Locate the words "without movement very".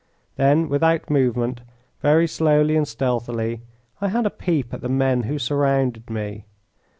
0.67-2.25